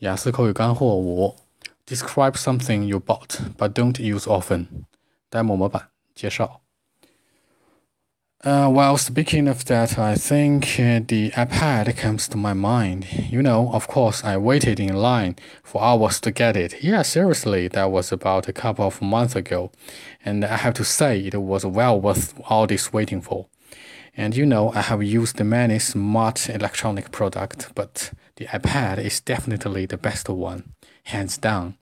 [0.00, 1.36] 雅思口语干货五：
[1.86, 6.62] Describe something you bought but don't use often。demo 模板介绍。
[8.44, 10.76] Uh, while speaking of that, I think
[11.06, 13.06] the iPad comes to my mind.
[13.30, 16.82] You know, of course, I waited in line for hours to get it.
[16.82, 19.70] Yeah, seriously, that was about a couple of months ago.
[20.24, 23.46] And I have to say, it was well worth all this waiting for.
[24.15, 29.85] And you know, I have used many smart electronic products, but the iPad is definitely
[29.85, 30.73] the best one,
[31.03, 31.77] hands down.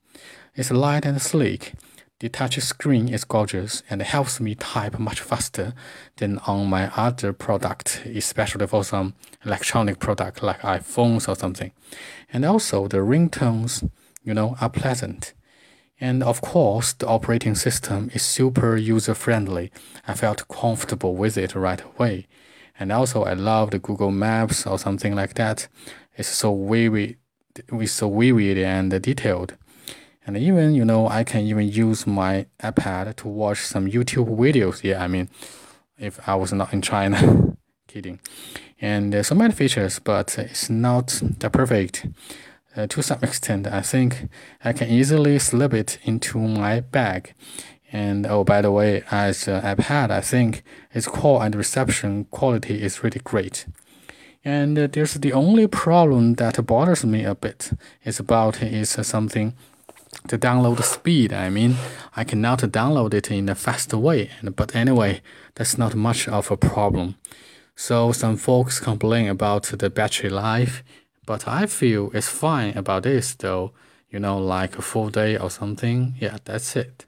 [0.55, 1.73] It's light and sleek.
[2.19, 5.73] The touch screen is gorgeous and helps me type much faster
[6.15, 9.15] than on my other product, especially for some
[9.45, 11.71] electronic product like iPhones or something.
[12.31, 13.89] And also the ringtones,
[14.23, 15.33] you know, are pleasant.
[15.99, 19.71] And of course, the operating system is super user friendly.
[20.07, 22.27] I felt comfortable with it right away.
[22.77, 25.69] And also, I love the Google Maps or something like that.
[26.17, 27.17] It's so vivid,
[27.55, 29.55] it's so vivid and detailed.
[30.27, 34.83] And even, you know, I can even use my iPad to watch some YouTube videos.
[34.83, 35.29] Yeah, I mean,
[35.97, 37.55] if I was not in China,
[37.87, 38.19] kidding.
[38.81, 42.07] And so many features, but it's not the perfect
[42.75, 44.29] uh, to some extent, I think
[44.63, 47.33] I can easily slip it into my bag.
[47.91, 52.81] And oh, by the way, as an iPad, I think its call and reception quality
[52.81, 53.65] is really great.
[54.43, 57.71] And uh, there's the only problem that bothers me a bit
[58.03, 59.53] is about is something
[60.27, 61.33] the download speed.
[61.33, 61.75] I mean,
[62.15, 64.29] I cannot download it in a fast way.
[64.43, 65.21] But anyway,
[65.55, 67.15] that's not much of a problem.
[67.75, 70.83] So some folks complain about the battery life
[71.25, 73.71] but I feel it's fine about this though,
[74.09, 76.15] you know, like a full day or something.
[76.19, 77.05] Yeah, that's it.